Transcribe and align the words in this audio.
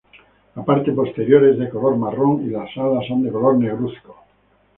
La 0.55 0.63
parte 0.65 0.93
posterior 0.93 1.43
es 1.45 1.59
de 1.59 1.69
color 1.69 1.95
marrón 1.95 2.41
y 2.43 2.49
las 2.49 2.75
alas 2.75 3.05
son 3.07 3.21
de 3.21 3.31
color 3.31 3.55
negruzco. 3.59 4.15